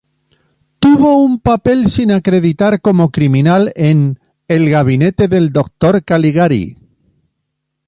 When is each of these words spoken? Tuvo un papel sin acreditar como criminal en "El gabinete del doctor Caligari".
Tuvo 0.79 1.21
un 1.23 1.41
papel 1.41 1.91
sin 1.91 2.11
acreditar 2.11 2.81
como 2.81 3.11
criminal 3.11 3.71
en 3.75 4.19
"El 4.47 4.67
gabinete 4.71 5.27
del 5.27 5.51
doctor 5.51 6.03
Caligari". 6.03 6.75